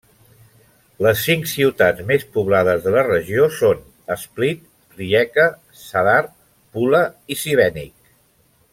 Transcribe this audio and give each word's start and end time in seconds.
Les 1.07 1.19
cinc 1.25 1.45
ciutats 1.51 2.01
més 2.07 2.25
poblades 2.37 2.81
de 2.87 2.95
la 2.95 3.03
regió 3.09 3.45
són 3.59 3.85
Split, 4.23 4.67
Rijeka, 5.03 5.49
Zadar, 5.85 6.19
Pula 6.71 7.07
i 7.37 7.43
Šibenik. 7.45 8.15